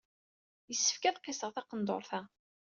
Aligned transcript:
Yessefk 0.69 1.03
ad 1.05 1.19
qisseɣ 1.23 1.49
taqendurt-a. 1.51 2.21